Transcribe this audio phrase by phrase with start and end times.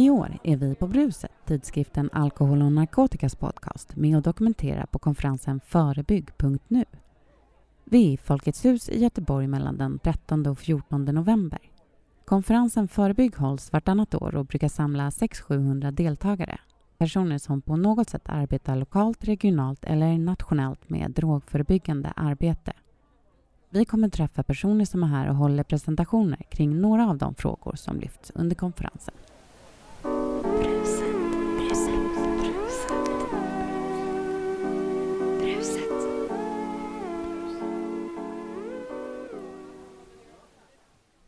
[0.00, 4.98] I år är vi på Bruset, tidskriften Alkohol och narkotikas podcast, med och dokumenterar på
[4.98, 6.84] konferensen Förebygg.nu.
[7.84, 11.58] Vi är i Folkets hus i Göteborg mellan den 13 och 14 november.
[12.24, 16.58] Konferensen Förebygg hålls vartannat år och brukar samla 600-700 deltagare.
[16.98, 22.72] Personer som på något sätt arbetar lokalt, regionalt eller nationellt med drogförebyggande arbete.
[23.70, 27.74] Vi kommer träffa personer som är här och håller presentationer kring några av de frågor
[27.76, 29.14] som lyfts under konferensen.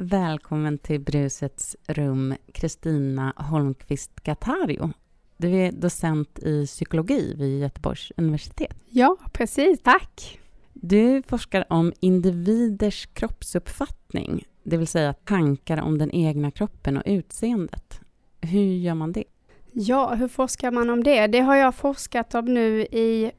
[0.03, 4.93] Välkommen till Brusets rum, Kristina Holmqvist Gatario.
[5.37, 8.77] Du är docent i psykologi vid Göteborgs universitet.
[8.89, 9.81] Ja, precis.
[9.83, 10.41] Tack.
[10.73, 18.01] Du forskar om individers kroppsuppfattning, det vill säga tankar om den egna kroppen och utseendet.
[18.41, 19.25] Hur gör man det?
[19.73, 21.27] Ja, hur forskar man om det?
[21.27, 23.31] Det har jag forskat om nu i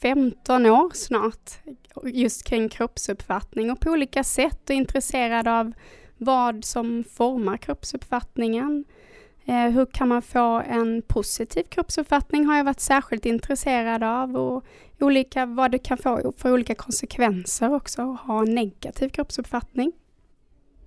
[0.00, 1.50] 15 år snart,
[2.04, 5.72] just kring kroppsuppfattning och på olika sätt och intresserad av
[6.18, 8.84] vad som formar kroppsuppfattningen.
[9.44, 14.64] Eh, hur kan man få en positiv kroppsuppfattning har jag varit särskilt intresserad av och
[15.00, 19.92] olika, vad det kan få för olika konsekvenser också att ha en negativ kroppsuppfattning.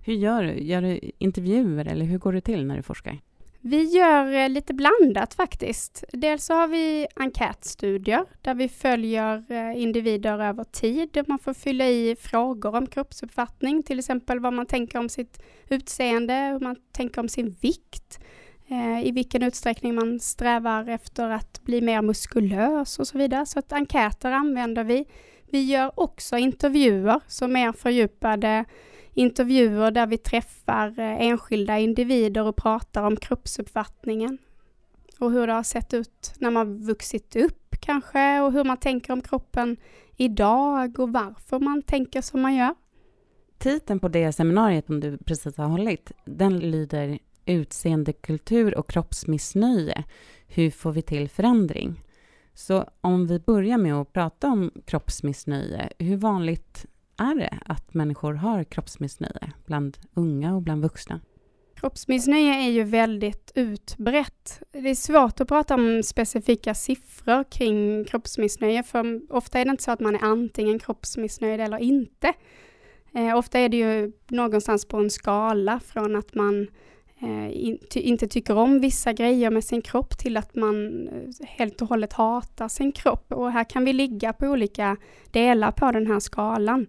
[0.03, 0.53] Hur gör du?
[0.53, 3.19] Gör du intervjuer eller hur går det till när du forskar?
[3.63, 6.03] Vi gör eh, lite blandat faktiskt.
[6.11, 11.23] Dels så har vi enkätstudier där vi följer eh, individer över tid.
[11.27, 16.33] Man får fylla i frågor om kroppsuppfattning, till exempel vad man tänker om sitt utseende,
[16.33, 18.19] hur man tänker om sin vikt,
[18.67, 23.45] eh, i vilken utsträckning man strävar efter att bli mer muskulös och så vidare.
[23.45, 25.05] Så att enkäter använder vi.
[25.49, 28.65] Vi gör också intervjuer som är fördjupade
[29.13, 34.37] intervjuer där vi träffar eh, enskilda individer och pratar om kroppsuppfattningen.
[35.19, 39.13] Och hur det har sett ut när man vuxit upp kanske och hur man tänker
[39.13, 39.77] om kroppen
[40.17, 42.75] idag och varför man tänker som man gör.
[43.57, 50.03] Titeln på det seminariet som du precis har hållit, den lyder Utseendekultur och kroppsmissnöje.
[50.47, 52.03] Hur får vi till förändring?
[52.53, 56.85] Så om vi börjar med att prata om kroppsmissnöje, hur vanligt
[57.21, 61.19] är det att människor har kroppsmissnöje bland unga och bland vuxna?
[61.75, 64.61] Kroppsmissnöje är ju väldigt utbrett.
[64.71, 69.83] Det är svårt att prata om specifika siffror kring kroppsmissnöje, för ofta är det inte
[69.83, 72.33] så att man är antingen kroppsmissnöjd eller inte.
[73.13, 76.67] Eh, ofta är det ju någonstans på en skala från att man
[77.23, 81.47] Eh, in, ty, inte tycker om vissa grejer med sin kropp till att man eh,
[81.47, 83.33] helt och hållet hatar sin kropp.
[83.33, 84.97] Och här kan vi ligga på olika
[85.31, 86.87] delar på den här skalan.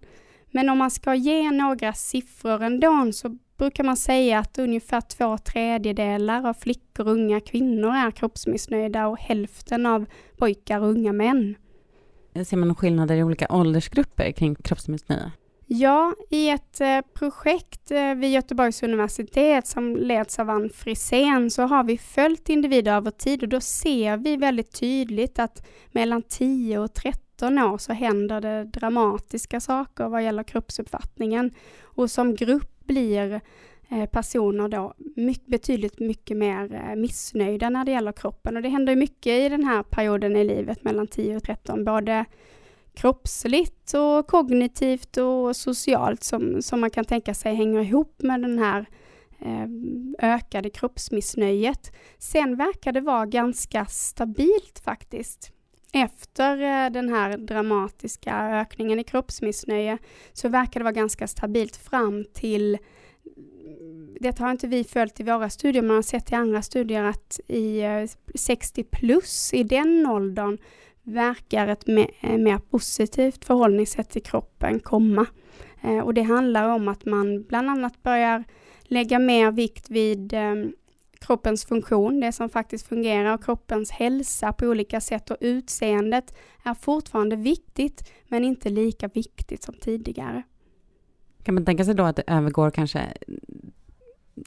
[0.51, 5.37] Men om man ska ge några siffror ändå så brukar man säga att ungefär två
[5.37, 10.05] tredjedelar av flickor och unga kvinnor är kroppsmissnöjda och hälften av
[10.37, 11.55] pojkar och unga män.
[12.45, 15.31] Ser man skillnader i olika åldersgrupper kring kroppsmissnöje?
[15.75, 21.61] Ja, i ett eh, projekt eh, vid Göteborgs universitet som leds av Ann Frisén så
[21.61, 26.79] har vi följt individer över tid och då ser vi väldigt tydligt att mellan 10
[26.79, 31.51] och 13 år så händer det dramatiska saker vad gäller kroppsuppfattningen.
[31.81, 33.41] Och som grupp blir
[33.89, 38.55] eh, personer då mycket, betydligt mycket mer eh, missnöjda när det gäller kroppen.
[38.55, 42.25] Och det händer mycket i den här perioden i livet mellan 10 och 13, både
[42.93, 48.59] kroppsligt och kognitivt och socialt som, som man kan tänka sig hänger ihop med den
[48.59, 48.85] här
[49.39, 49.67] eh,
[50.33, 51.91] ökade kroppsmissnöjet.
[52.17, 55.51] Sen verkar det vara ganska stabilt faktiskt
[55.93, 59.97] efter eh, den här dramatiska ökningen i kroppsmissnöje
[60.33, 62.77] så verkar det vara ganska stabilt fram till
[64.19, 67.39] det har inte vi följt i våra studier, men har sett i andra studier att
[67.47, 70.57] i eh, 60 plus, i den åldern,
[71.03, 71.89] verkar ett
[72.21, 75.25] eh, mer positivt förhållningssätt till kroppen komma.
[75.81, 78.43] Eh, och det handlar om att man bland annat börjar
[78.83, 80.73] lägga mer vikt vid ehm,
[81.19, 86.73] kroppens funktion, det som faktiskt fungerar och kroppens hälsa på olika sätt och utseendet är
[86.73, 90.43] fortfarande viktigt men inte lika viktigt som tidigare.
[91.43, 93.13] Kan man tänka sig då att det övergår kanske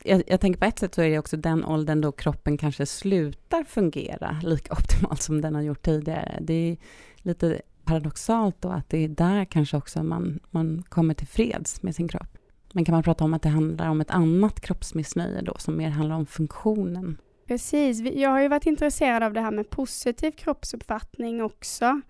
[0.05, 2.87] jag, jag, tänker på ett sätt så är det också den åldern då kroppen kanske
[2.87, 6.39] slutar fungera lika optimalt som den har gjort tidigare.
[6.41, 6.77] Det är
[7.17, 11.95] lite paradoxalt då att det är där kanske också man, man kommer till freds med
[11.95, 12.39] sin kropp.
[12.73, 15.89] Men kan man prata om att det handlar om ett annat kroppsmissnöje då, som mer
[15.89, 17.19] handlar om funktionen?
[17.47, 18.01] Precis.
[18.01, 22.01] Jag har ju varit intresserad av det här med positiv kroppsuppfattning också.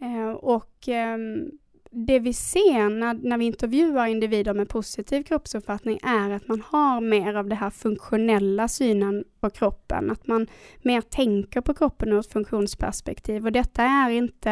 [0.00, 1.50] Eh, och ehm,
[1.98, 7.00] det vi ser när, när vi intervjuar individer med positiv kroppsuppfattning är att man har
[7.00, 10.46] mer av det här funktionella synen på kroppen, att man
[10.82, 13.46] mer tänker på kroppen ur ett funktionsperspektiv.
[13.46, 14.50] Och detta är inte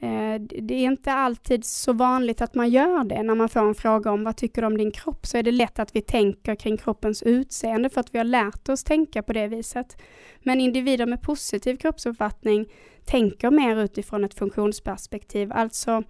[0.00, 3.22] eh, det är inte alltid så vanligt att man gör det.
[3.22, 5.52] När man får en fråga om vad tycker du om din kropp så är det
[5.52, 9.32] lätt att vi tänker kring kroppens utseende för att vi har lärt oss tänka på
[9.32, 9.96] det viset.
[10.40, 12.66] Men individer med positiv kroppsuppfattning
[13.04, 16.02] tänker mer utifrån ett funktionsperspektiv, alltså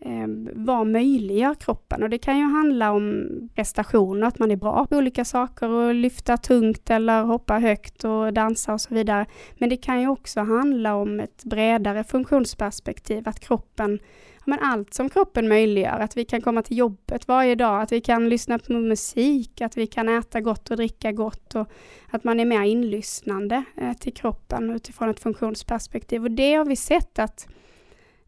[0.00, 2.02] eh, vad möjliggör kroppen?
[2.02, 5.94] Och det kan ju handla om prestationer, att man är bra på olika saker och
[5.94, 9.26] lyfta tungt eller hoppa högt och dansa och så vidare.
[9.58, 13.98] Men det kan ju också handla om ett bredare funktionsperspektiv, att kroppen
[14.44, 18.00] men allt som kroppen möjliggör, att vi kan komma till jobbet varje dag, att vi
[18.00, 21.68] kan lyssna på musik, att vi kan äta gott och dricka gott och
[22.10, 26.22] att man är mer inlyssnande eh, till kroppen utifrån ett funktionsperspektiv.
[26.22, 27.48] Och det har vi sett att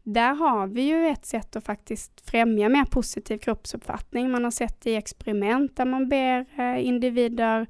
[0.03, 4.31] där har vi ju ett sätt att faktiskt främja mer positiv kroppsuppfattning.
[4.31, 7.67] Man har sett i experiment där man ber eh, individer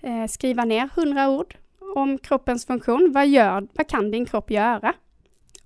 [0.00, 1.56] eh, skriva ner hundra ord
[1.96, 3.12] om kroppens funktion.
[3.14, 4.94] Vad, gör, vad kan din kropp göra?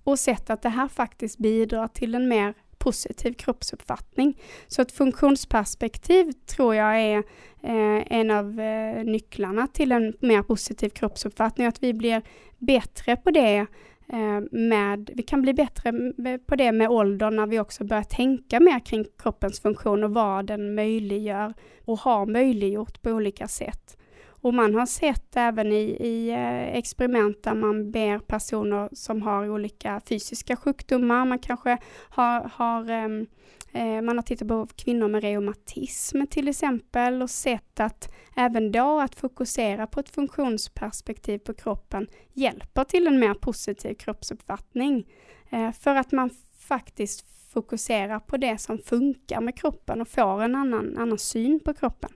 [0.04, 4.38] Och sett att det här faktiskt bidrar till en mer positiv kroppsuppfattning.
[4.66, 7.18] Så ett funktionsperspektiv tror jag är
[7.62, 11.66] eh, en av eh, nycklarna till en mer positiv kroppsuppfattning.
[11.66, 12.22] Att vi blir
[12.58, 13.66] bättre på det
[14.12, 15.92] Eh, med, vi kan bli bättre
[16.46, 20.46] på det med åldern när vi också börjar tänka mer kring kroppens funktion och vad
[20.46, 21.54] den möjliggör
[21.84, 23.96] och har möjliggjort på olika sätt.
[24.42, 29.50] Och man har sett även i, i eh, experiment där man ber personer som har
[29.50, 31.78] olika fysiska sjukdomar, man kanske
[32.08, 33.26] har, har um,
[34.04, 39.14] man har tittat på kvinnor med reumatism till exempel och sett att även då att
[39.14, 45.06] fokusera på ett funktionsperspektiv på kroppen hjälper till en mer positiv kroppsuppfattning.
[45.50, 50.54] Eh, för att man faktiskt fokuserar på det som funkar med kroppen och får en
[50.54, 52.10] annan, annan syn på kroppen.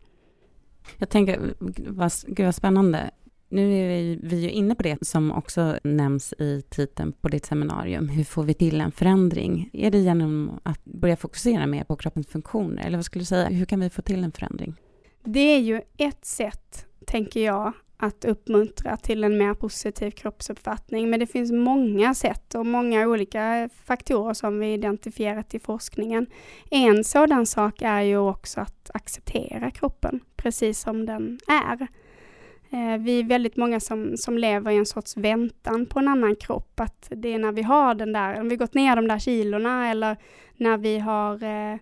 [0.98, 1.54] Jag tänker,
[1.88, 3.10] vad, gud vad spännande.
[3.48, 7.46] Nu är vi, vi ju inne på det som också nämns i titeln på ditt
[7.46, 8.08] seminarium.
[8.08, 9.70] Hur får vi till en förändring?
[9.72, 12.86] Är det genom att börja fokusera mer på kroppens funktioner?
[12.86, 14.74] Eller vad skulle du säga, hur kan vi få till en förändring?
[15.24, 21.10] Det är ju ett sätt, tänker jag, att uppmuntra till en mer positiv kroppsuppfattning.
[21.10, 26.26] Men det finns många sätt och många olika faktorer som vi identifierat i forskningen.
[26.70, 31.86] En sådan sak är ju också att acceptera kroppen precis som den är.
[32.70, 36.36] Eh, vi är väldigt många som, som lever i en sorts väntan på en annan
[36.36, 36.80] kropp.
[36.80, 39.90] Att det är när vi har den där, om vi gått ner de där kilorna
[39.90, 40.16] eller
[40.56, 41.78] när vi har eh,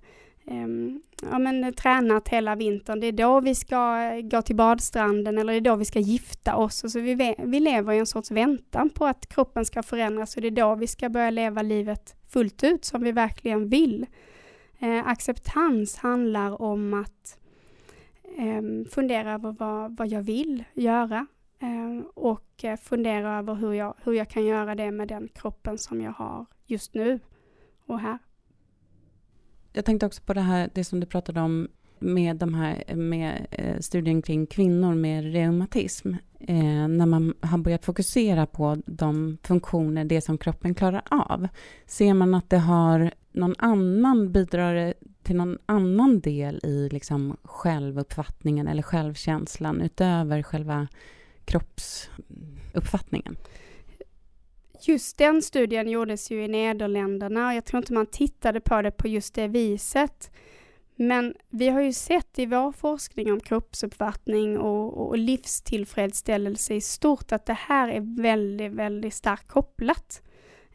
[0.46, 3.00] Ehm, ja, men, eh, tränat hela vintern.
[3.00, 5.98] Det är då vi ska eh, gå till badstranden eller det är då vi ska
[5.98, 6.92] gifta oss.
[6.92, 10.48] Så vi, vi lever i en sorts väntan på att kroppen ska förändras och det
[10.48, 14.06] är då vi ska börja leva livet fullt ut som vi verkligen vill.
[14.78, 17.38] Eh, acceptans handlar om att
[18.38, 21.26] eh, fundera över vad, vad jag vill göra
[21.60, 25.78] ehm, eh, och fundera över hur jag, hur jag kan göra det med den kroppen
[25.78, 27.20] som jag har just nu
[27.86, 28.18] och här.
[29.76, 31.68] Jag tänkte också på det här, det som du pratade om
[31.98, 36.14] med de här med eh, studien kring kvinnor med reumatism.
[36.40, 41.48] Eh, när man har börjat fokusera på de funktioner, det som kroppen klarar av.
[41.86, 48.68] Ser man att det har någon annan, bidrar till någon annan del i liksom självuppfattningen
[48.68, 50.88] eller självkänslan utöver själva
[51.44, 53.36] kroppsuppfattningen?
[54.86, 58.90] Just den studien gjordes ju i Nederländerna och jag tror inte man tittade på det
[58.90, 60.30] på just det viset.
[60.96, 67.32] Men vi har ju sett i vår forskning om kroppsuppfattning och, och livstillfredsställelse i stort
[67.32, 70.22] att det här är väldigt, väldigt starkt kopplat.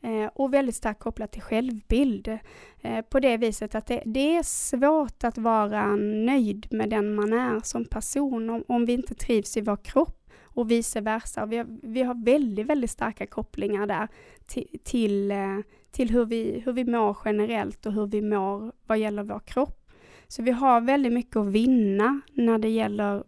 [0.02, 2.40] Eh, och väldigt starkt kopplat till självbild.
[2.82, 7.34] Eh, på det viset att det, det, är svårt att vara nöjd med den man
[7.34, 10.19] är som person om, om vi inte trivs i vår kropp
[10.54, 11.46] och vice versa.
[11.46, 14.08] Vi har, vi har väldigt, väldigt starka kopplingar där
[14.48, 15.60] till, till, eh,
[15.92, 19.92] till hur, vi, hur vi mår generellt och hur vi mår vad gäller vår kropp.
[20.28, 23.24] Så vi har väldigt mycket att vinna när det gäller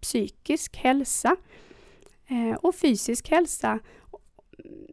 [0.00, 1.36] psykisk hälsa
[2.26, 3.78] eh, och fysisk hälsa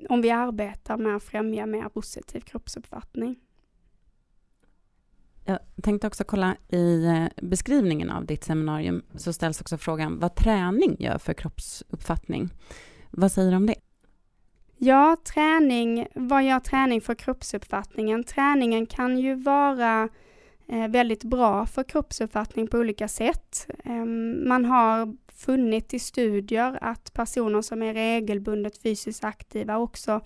[0.09, 3.35] om vi arbetar med att främja mer positiv kroppsuppfattning.
[5.45, 10.35] Jag tänkte också kolla i eh, beskrivningen av ditt seminarium så ställs också frågan vad
[10.35, 12.49] träning gör för kroppsuppfattning.
[13.11, 13.75] Vad säger du om det?
[14.77, 18.23] Ja, träning, vad gör träning för kroppsuppfattningen?
[18.23, 20.09] Träningen kan ju vara
[20.67, 23.67] eh, väldigt bra för kroppsuppfattning på olika sätt.
[23.83, 30.21] Ehm, man har funnit i studier att personer som är regelbundet fysiskt aktiva också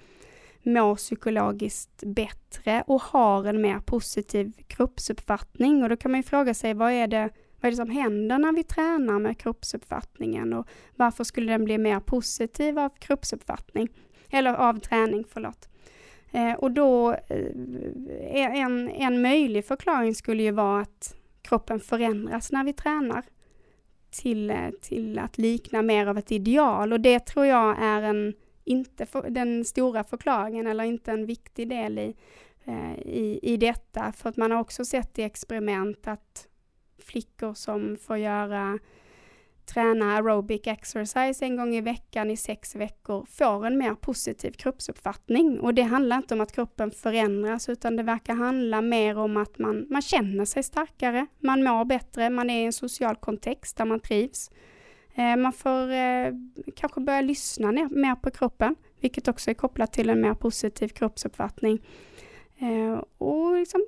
[0.68, 5.84] mår psykologiskt bättre och har en mer positiv kroppsuppfattning.
[5.84, 7.30] Och då kan man ju fråga sig vad är det,
[7.62, 11.78] vad är det som händer när vi tränar med kroppsuppfattningen och varför skulle den bli
[11.78, 13.90] mer positiv av kroppsuppfattning?
[14.30, 15.70] Eller av träning, förlåt.
[16.32, 22.64] Eh, och då, eh, en, en möjlig förklaring skulle ju vara att kroppen förändras när
[22.64, 23.24] vi tränar
[24.10, 28.34] till, eh, till att likna mer av ett ideal och det tror jag är en,
[28.68, 32.16] inte för, den stora förklaringen eller inte en viktig del i,
[32.66, 34.12] eh, i, i detta.
[34.12, 36.48] För att man har också sett i experiment att
[37.00, 38.80] flickor som får göra
[39.68, 45.60] träna aerobic exercise en gång i veckan i sex veckor får en mer positiv kroppsuppfattning.
[45.60, 49.58] Och det handlar inte om att kroppen förändras utan det verkar handla mer om att
[49.58, 53.86] man, man känner sig starkare, man mår bättre, man är i en social kontext där
[53.86, 54.52] man trivs.
[55.18, 56.34] Eh, man får eh,
[56.76, 60.88] kanske börja lyssna ner, mer på kroppen, vilket också är kopplat till en mer positiv
[60.88, 61.80] kroppsuppfattning.
[62.60, 63.88] Eh, och liksom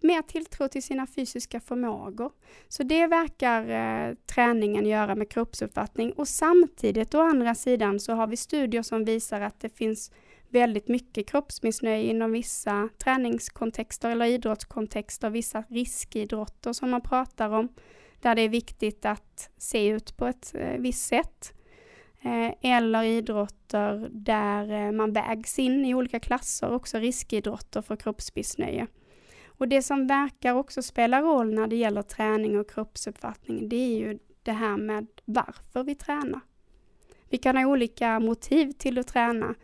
[0.00, 2.32] mer tilltro till sina fysiska förmågor.
[2.68, 8.26] Så det verkar eh, träningen göra med kroppsuppfattning och samtidigt å andra sidan så har
[8.26, 10.10] vi studier som visar att det finns
[10.48, 17.68] väldigt mycket kroppsmissnöje inom vissa träningskontexter eller idrottskontexter, vissa riskidrotter som man pratar om,
[18.24, 21.54] där det är viktigt att se ut på ett eh, visst sätt.
[22.22, 28.86] Eh, eller idrotter där eh, man vägs in i olika klasser, också riskidrotter för kroppsmissnöje.
[29.46, 33.98] Och det som verkar också spela roll när det gäller träning och kroppsuppfattning, det är
[33.98, 36.40] ju det här med varför vi tränar.
[37.30, 39.54] Vi kan ha olika motiv till att träna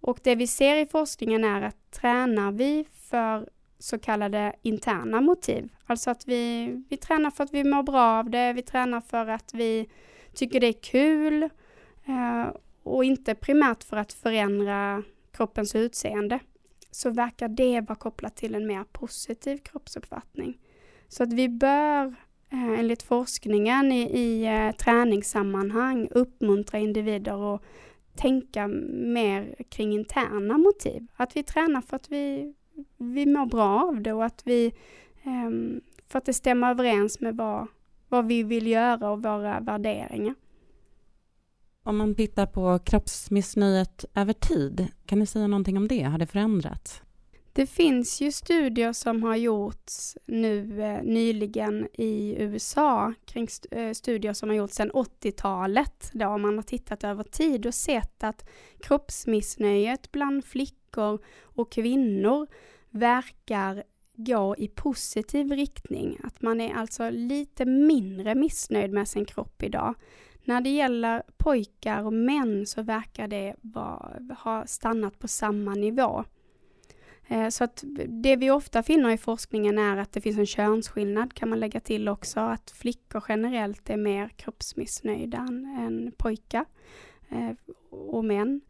[0.00, 5.68] och det vi ser i forskningen är att tränar vi för så kallade interna motiv,
[5.86, 9.26] alltså att vi, vi tränar för att vi mår bra av det, vi tränar för
[9.26, 9.88] att vi
[10.34, 11.42] tycker det är kul
[12.06, 12.46] eh,
[12.82, 15.02] och inte primärt för att förändra
[15.32, 16.38] kroppens utseende
[16.90, 20.58] så verkar det vara kopplat till en mer positiv kroppsuppfattning.
[21.08, 22.06] Så att vi bör
[22.50, 27.62] eh, enligt forskningen i, i eh, träningssammanhang uppmuntra individer att
[28.16, 31.06] tänka mer kring interna motiv.
[31.16, 32.54] Att vi tränar för att vi,
[32.96, 34.72] vi mår bra av det och att vi
[35.22, 37.66] ehm, för att det stämmer överens med vad,
[38.08, 40.34] vad vi vill göra och våra värderingar.
[41.82, 46.02] Om man tittar på kroppsmissnöjet över tid, kan ni säga någonting om det?
[46.02, 47.02] Har det förändrats?
[47.52, 53.92] Det finns ju studier som har gjorts nu eh, nyligen i USA kring st eh,
[53.92, 58.48] studier som har gjorts sedan 80-talet då man har tittat över tid och sett att
[58.80, 60.85] kroppsmissnöjet bland flickor
[61.42, 62.46] och kvinnor
[62.90, 63.82] verkar
[64.16, 66.18] gå i positiv riktning.
[66.22, 69.94] Att man är alltså lite mindre missnöjd med sin kropp idag.
[70.44, 76.24] När det gäller pojkar och män så verkar det vara, ha stannat på samma nivå.
[77.28, 81.34] Eh, så att det vi ofta finner i forskningen är att det finns en könsskillnad
[81.34, 85.38] kan man lägga till också, att flickor generellt är mer kroppsmissnöjda
[85.78, 86.64] än pojkar
[87.28, 87.50] eh,
[87.90, 88.60] och män.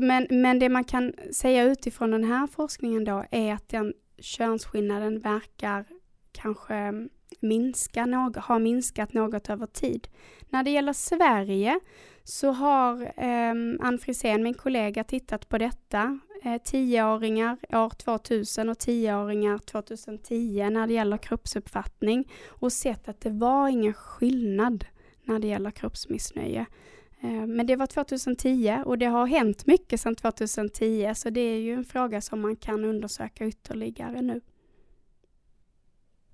[0.00, 5.20] Men, men det man kan säga utifrån den här forskningen då är att den könsskillnaden
[5.20, 5.84] verkar
[6.32, 7.08] kanske
[7.40, 10.08] minska något, har minskat något över tid.
[10.48, 11.80] När det gäller Sverige
[12.24, 16.18] så har eh, Ann Frisén, min kollega, tittat på detta.
[16.44, 23.30] Eh, tioåringar år 2000 och tioåringar 2010 när det gäller kroppsuppfattning och sett att det
[23.30, 24.84] var ingen skillnad
[25.24, 26.66] när det gäller kroppsmissnöje.
[27.26, 31.58] Eh, men det var 2010 och det har hänt mycket sedan 2010 så det är
[31.58, 34.40] ju en fråga som man kan undersöka ytterligare nu.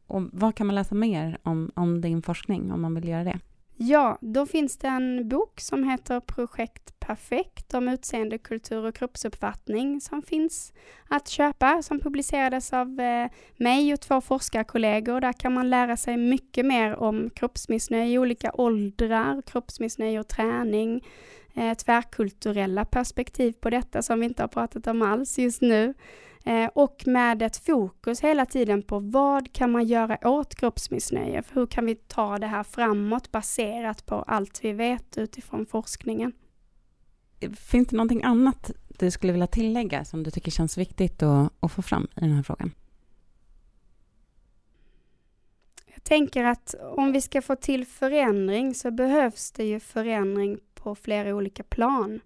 [0.06, 3.40] Och vad kan man läsa mer om, om din forskning om man vill göra det?
[3.84, 10.00] Ja, då finns det en bok som heter Projekt Perfekt om utseende, kultur och kroppsuppfattning
[10.00, 10.72] som finns
[11.08, 15.20] att köpa, som publicerades av eh, mig och två forskarkollegor.
[15.20, 21.04] Där kan man lära sig mycket mer om kroppsmissnöje i olika åldrar, kroppsmissnöje och träning,
[21.54, 25.94] eh, tvärkulturella perspektiv på detta som vi inte har pratat om alls just nu.
[26.44, 31.42] Eh, och med ett fokus hela tiden på vad kan man göra åt kroppsmissnöje?
[31.52, 36.32] Hur kan vi ta det här framåt baserat på allt vi vet utifrån forskningen?
[37.56, 41.72] Finns det någonting annat du skulle vilja tillägga som du tycker känns viktigt att, att
[41.72, 42.70] få fram i den här frågan?
[45.86, 50.94] Jag tänker att om vi ska få till förändring så behövs det ju förändring på
[50.94, 52.20] flera olika plan.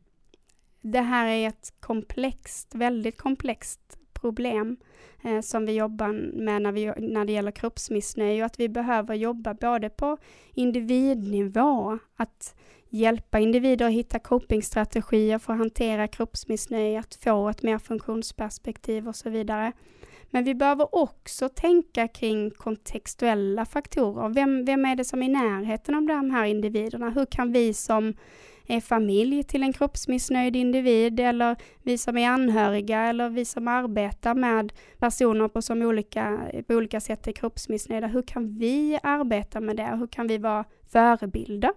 [0.80, 4.76] Det här är ett komplext, väldigt komplext problem
[5.24, 9.14] eh, som vi jobbar med när, vi, när det gäller kroppsmissnöje och att vi behöver
[9.14, 10.18] jobba både på
[10.54, 12.54] individnivå, att
[12.88, 19.16] hjälpa individer att hitta copingstrategier för att hantera kroppsmissnöje, att få ett mer funktionsperspektiv och
[19.16, 19.72] så vidare.
[20.30, 24.28] Men vi behöver också tänka kring kontextuella faktorer.
[24.28, 27.10] Vem, vem är det som är i närheten av de här individerna?
[27.10, 28.14] Hur kan vi som
[28.80, 34.72] familj till en kroppsmissnöjd individ eller vi som är anhöriga eller vi som arbetar med
[34.98, 38.06] personer på, som olika, på olika sätt är kroppsmissnöjda.
[38.06, 39.96] Hur kan vi arbeta med det?
[39.96, 41.70] Hur kan vi vara förebilder?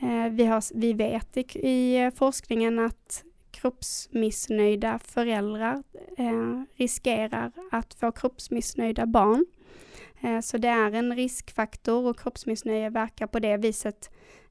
[0.00, 5.82] Eh, vi, har, vi vet i, i forskningen att kroppsmissnöjda föräldrar
[6.18, 9.46] eh, riskerar att få kroppsmissnöjda barn.
[10.20, 14.10] Eh, så det är en riskfaktor och kroppsmissnöje verkar på det viset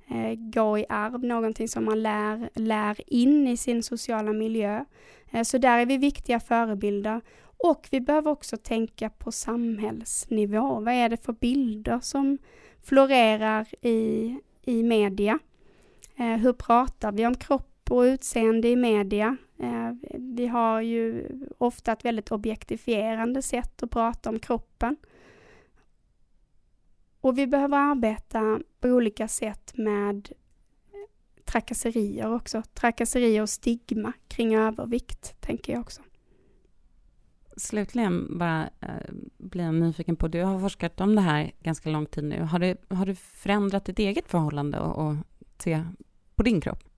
[0.09, 4.85] eh, gå i arv, någonting som man lär, lär in i sin sociala miljö.
[5.31, 7.21] Eh, så där är vi viktiga förebilder.
[7.63, 10.79] Och vi behöver också tänka på samhällsnivå.
[10.79, 12.37] Vad är det för bilder som
[12.83, 15.39] florerar i, i media?
[16.15, 19.37] Eh, hur pratar vi om kropp och utseende i media?
[19.59, 24.97] Eh, vi har ju ofta ett väldigt objektifierande sätt att prata om kroppen.
[27.21, 30.29] Och vi behöver arbeta på olika sätt med
[31.45, 32.63] trakasserier också.
[32.73, 36.01] Trakasserier och stigma kring övervikt, tänker jag också.
[37.57, 42.05] Slutligen bara eh, blir jag nyfiken på, du har forskat om det här ganska lång
[42.05, 42.41] tid nu.
[42.41, 45.15] Har du, har du förändrat ditt eget förhållande och, och
[45.57, 45.83] se
[46.35, 46.88] på din kropp?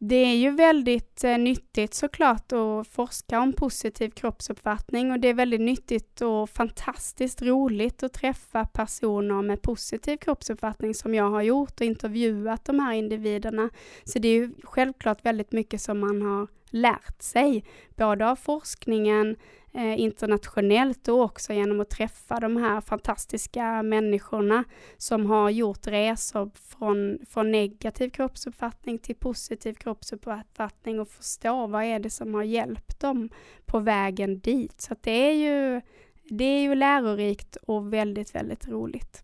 [0.00, 5.34] Det är ju väldigt eh, nyttigt såklart att forska om positiv kroppsuppfattning och det är
[5.34, 11.80] väldigt nyttigt och fantastiskt roligt att träffa personer med positiv kroppsuppfattning som jag har gjort
[11.80, 13.70] och intervjuat de här individerna.
[14.04, 17.64] Så det är ju självklart väldigt mycket som man har lärt sig,
[17.96, 19.36] både av forskningen,
[19.76, 24.64] Eh, internationellt och också genom att träffa de här fantastiska människorna
[24.96, 31.98] som har gjort resor från, från negativ kroppsuppfattning till positiv kroppsuppfattning och förstå vad är
[31.98, 33.28] det som har hjälpt dem
[33.64, 34.80] på vägen dit.
[34.80, 35.80] Så det är ju
[36.24, 39.22] det är ju lärorikt och väldigt, väldigt roligt.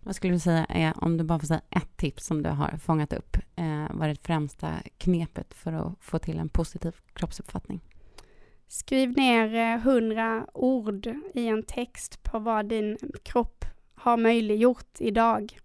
[0.00, 2.78] Vad skulle du säga är, om du bara får säga ett tips som du har
[2.78, 7.80] fångat upp, eh, vad är det främsta knepet för att få till en positiv kroppsuppfattning?
[8.74, 15.58] Skriv ner hundra ord i en text på vad din kropp har möjliggjort idag.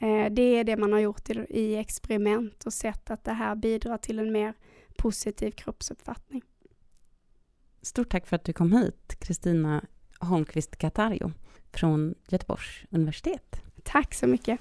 [0.00, 3.98] Eh, det är det man har gjort i experiment och sett att det här bidrar
[3.98, 4.54] till en mer
[4.98, 6.42] positiv kroppsuppfattning.
[7.82, 9.84] Stort tack för att du kom hit, Kristina
[10.20, 11.32] Holmqvist Katario
[11.72, 13.62] från Göteborgs universitet.
[13.84, 14.60] Tack så mycket.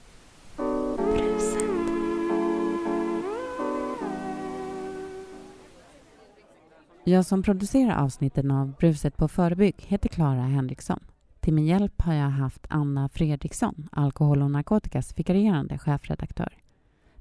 [7.07, 10.99] Jag som producerar avsnitten av Bruset på förebygg heter Clara Henriksson.
[11.39, 16.57] Till min hjälp har jag haft Anna Fredriksson, alkohol och narkotikas vikarierande chefredaktör.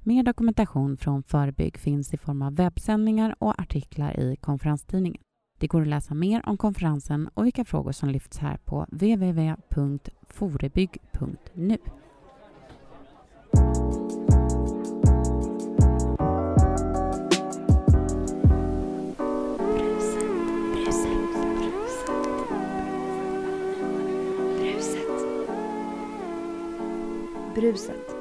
[0.01, 5.23] Mer dokumentation från Förebygg finns i form av webbsändningar och artiklar i konferenstidningen.
[5.59, 11.79] Det går att läsa mer om konferensen och vilka frågor som lyfts här på www.forebygg.nu.
[27.54, 28.13] Bruset.